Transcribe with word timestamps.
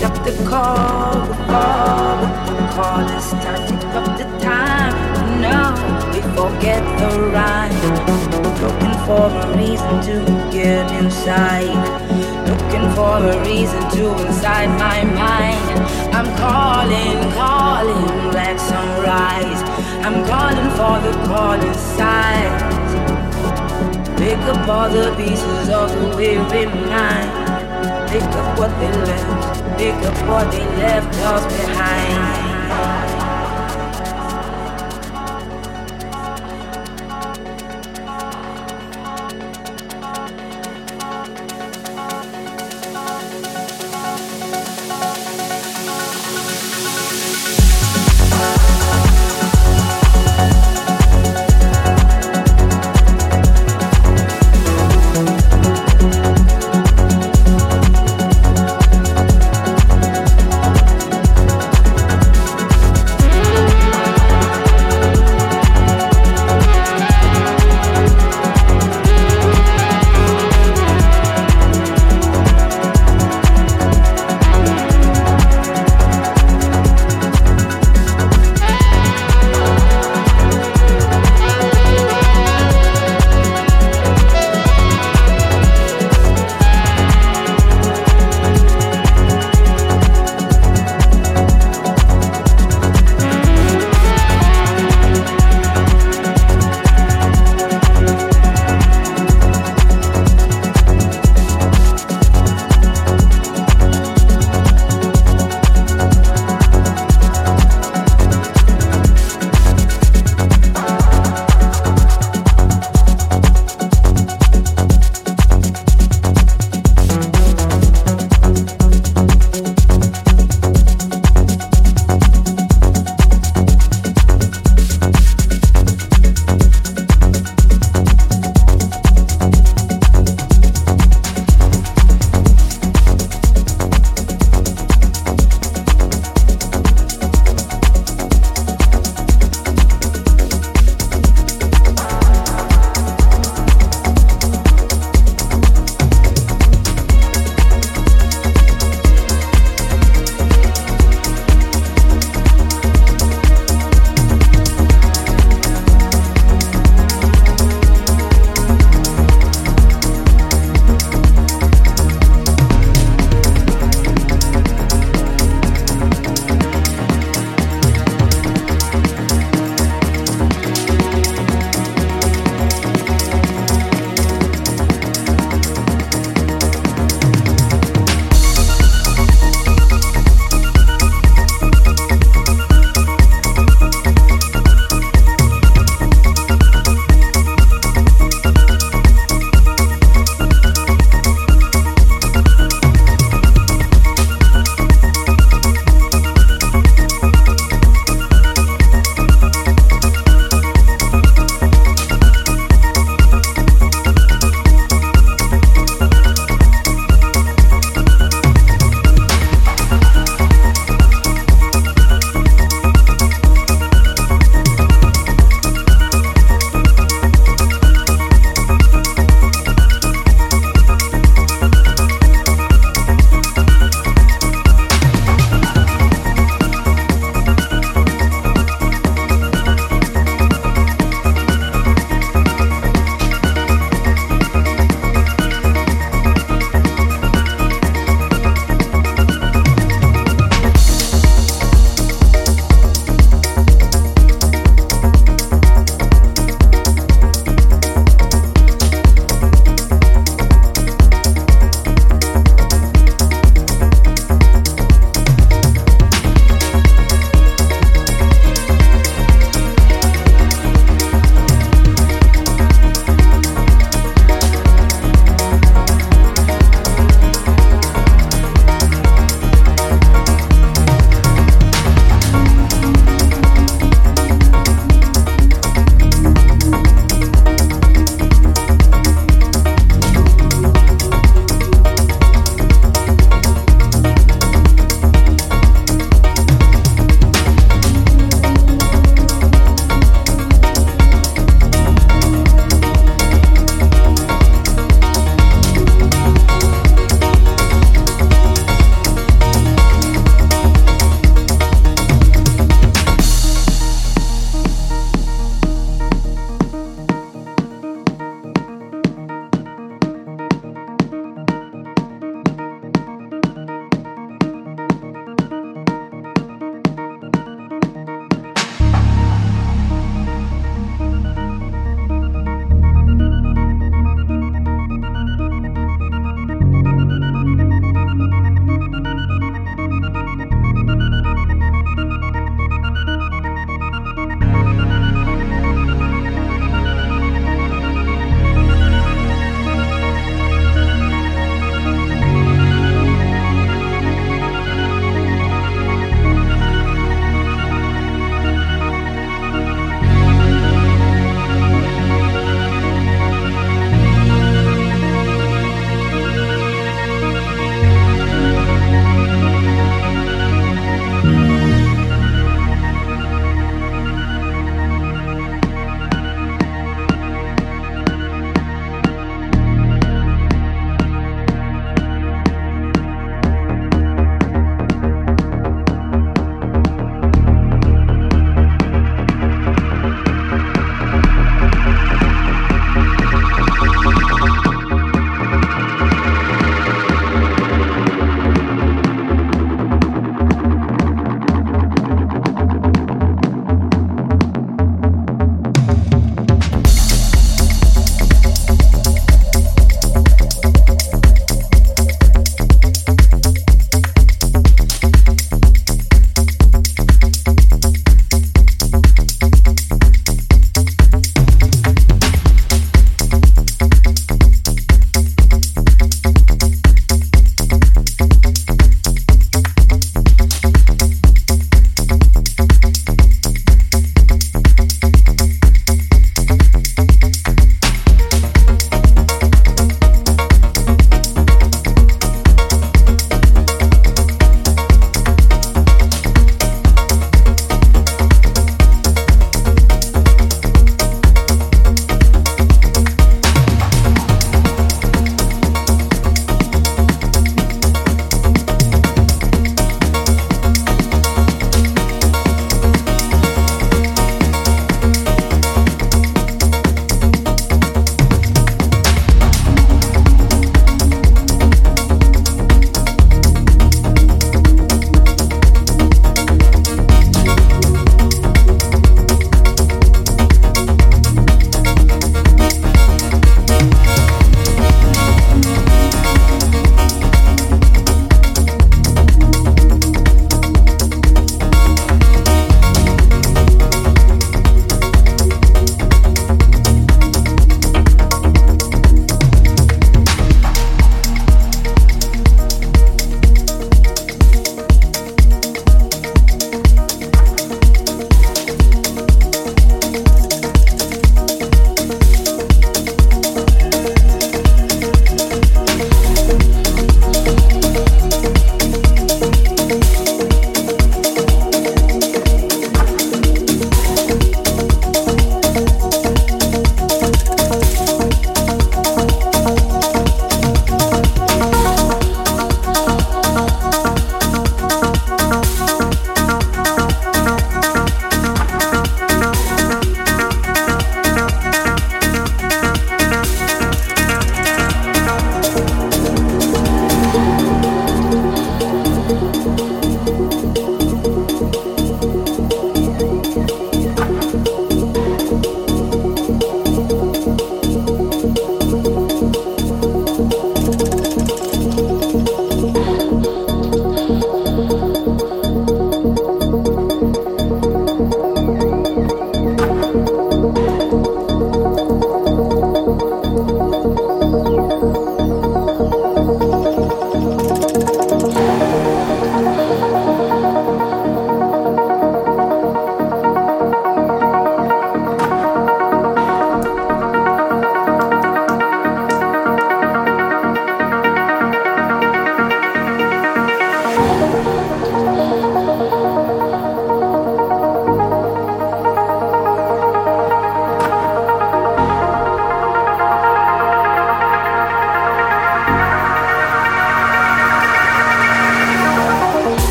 pick 0.00 0.08
up 0.08 0.24
the 0.24 0.32
call, 0.48 1.26
the 1.26 1.34
call, 1.44 2.16
the 2.56 2.72
call 2.72 3.00
is 3.00 3.24
starting 3.24 3.76
up 3.92 4.16
the 4.16 4.24
time. 4.40 4.94
No, 5.42 5.74
we 6.10 6.20
forget 6.34 6.82
the 6.98 7.20
rhyme. 7.28 7.74
Looking 8.62 8.96
for 9.04 9.28
a 9.28 9.56
reason 9.58 10.00
to 10.08 10.50
get 10.50 10.90
inside. 10.92 11.76
Looking 12.48 12.88
for 12.96 13.18
a 13.28 13.44
reason 13.44 13.82
to 13.90 14.26
inside 14.26 14.68
my 14.78 15.04
mind. 15.04 15.68
I'm 16.14 16.28
calling, 16.38 17.32
calling, 17.34 18.30
black 18.30 18.58
sunrise. 18.58 19.60
I'm 20.00 20.24
calling 20.24 20.70
for 20.78 20.96
the 21.06 21.12
calling 21.26 21.74
side. 21.74 22.56
Pick 24.16 24.38
up 24.38 24.66
all 24.66 24.88
the 24.88 25.14
pieces 25.16 25.68
of 25.68 25.90
the 25.90 26.16
weary 26.16 26.66
mind. 26.66 27.49
Pick 28.10 28.22
up 28.22 28.58
what 28.58 28.70
they 28.80 28.90
left. 28.90 29.78
Pick 29.78 29.94
up 29.94 30.28
what 30.28 30.50
they 30.50 30.64
left 30.78 31.14
us 31.14 31.44
behind. 31.46 33.09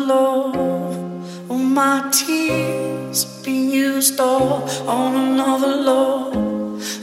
love. 0.00 0.56
All 0.56 1.56
oh, 1.56 1.58
my 1.58 2.08
tears 2.10 3.24
been 3.42 3.70
used 3.70 4.20
up 4.20 4.68
on 4.88 5.14
another 5.14 5.76
love 5.76 6.52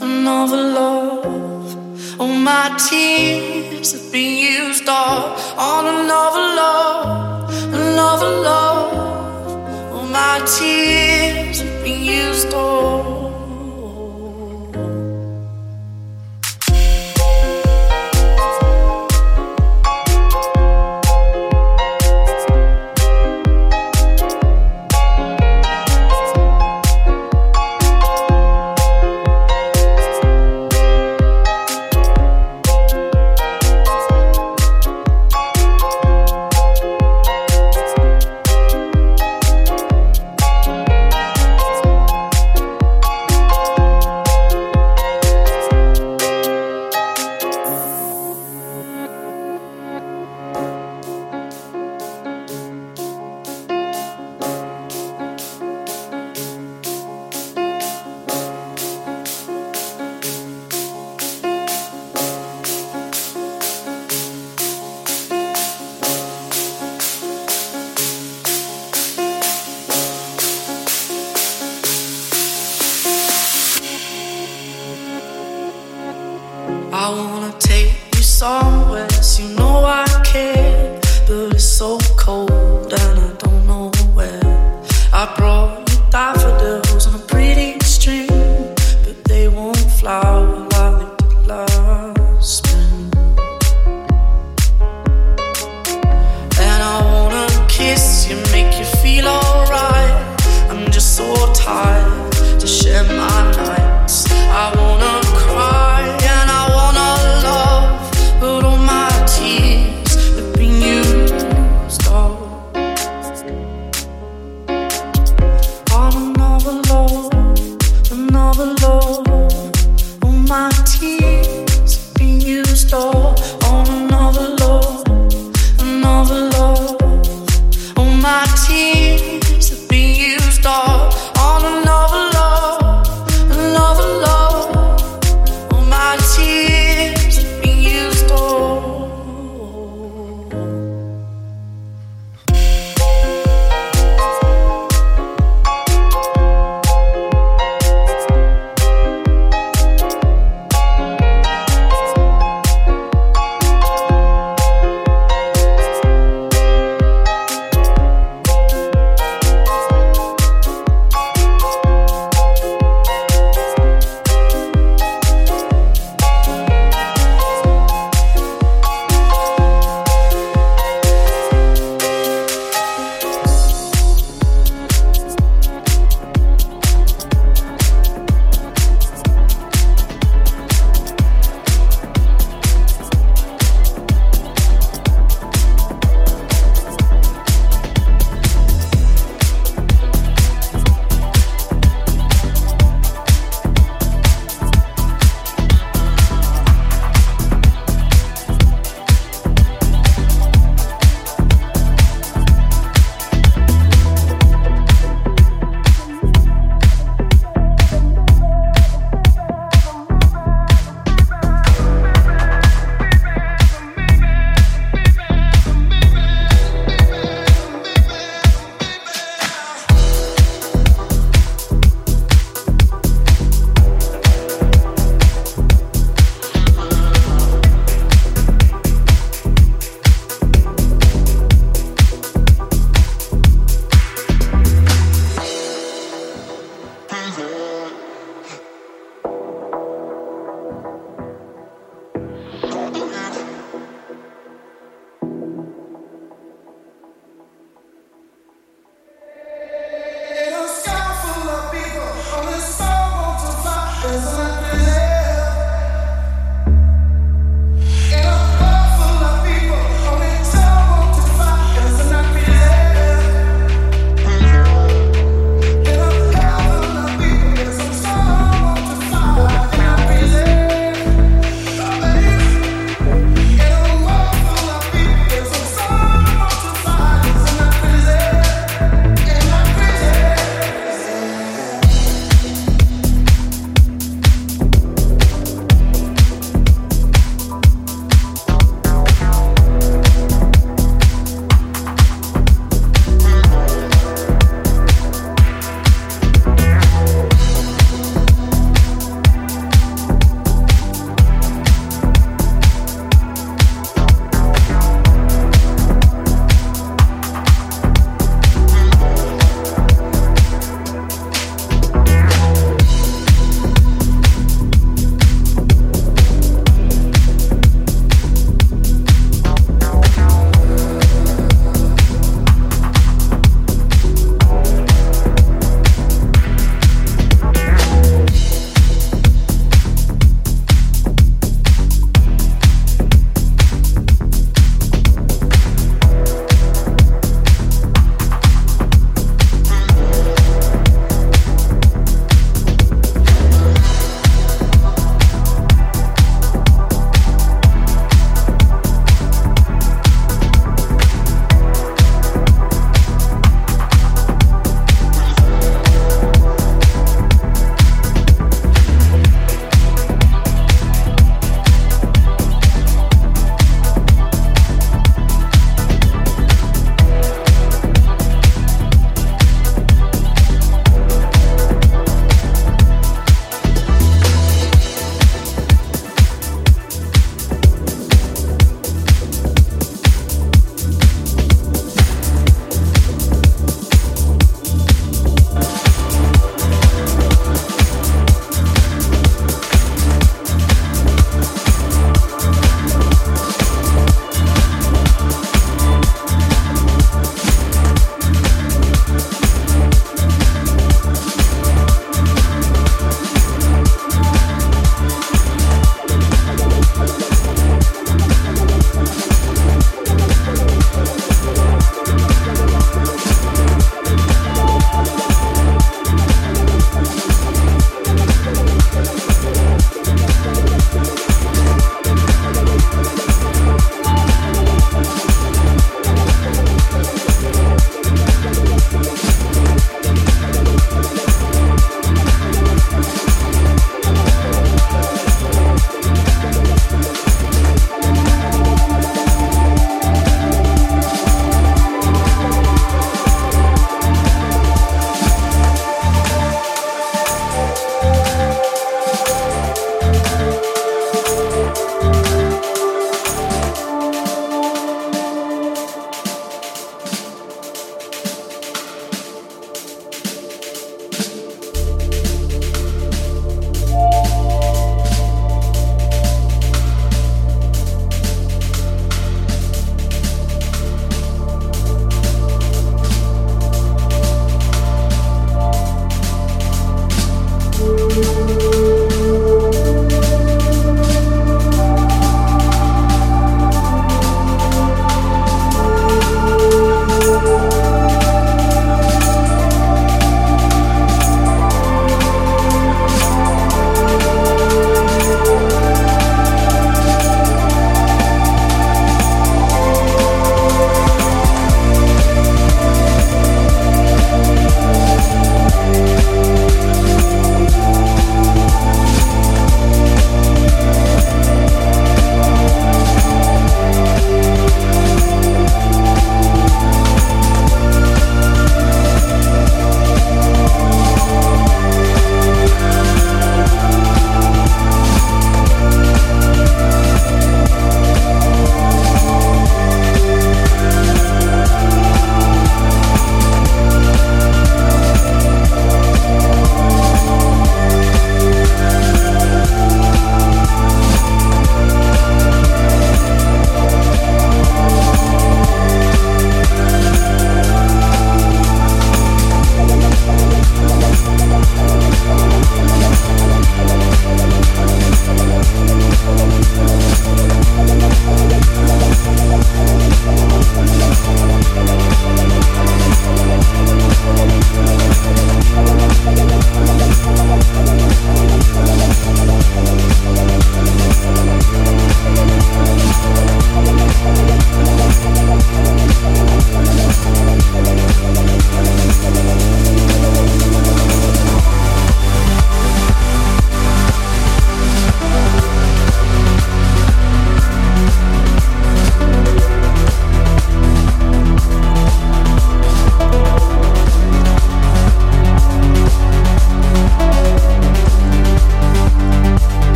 another 0.00 0.62
love. 0.62 2.20
All 2.20 2.28
my 2.28 2.76
tears 2.88 3.92
have 3.92 4.12
been 4.12 4.36
used 4.36 4.88
all 4.88 5.36
on 5.56 5.86
another 5.86 6.46
love, 6.60 7.74
another 7.74 8.28
love. 8.28 8.94
All 9.92 10.00
oh, 10.00 10.06
my 10.06 10.38
tears 10.56 11.60
have 11.60 11.84
been 11.84 12.04
used 12.04 12.52
all. 12.52 13.17